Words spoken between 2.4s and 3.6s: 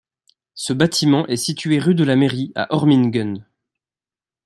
à Oermingen.